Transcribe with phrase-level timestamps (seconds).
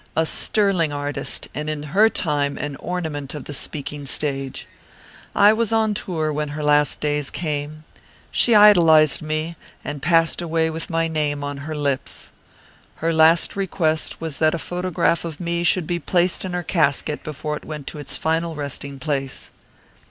[0.15, 4.65] "A sterling artist, and in her time an ornament of the speaking stage.
[5.35, 7.83] I was on tour when her last days came.
[8.31, 12.31] She idolized me, and passed away with my name on her lips.
[12.95, 17.23] Her last request was that a photograph of me should be placed in her casket
[17.23, 19.51] before it went to its final resting place."